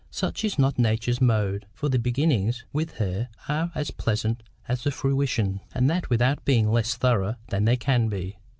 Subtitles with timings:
[0.09, 4.89] Such is not Nature's mode, for the beginnings with her are as pleasant as the
[4.89, 8.39] fruition, and that without being less thorough than they can be.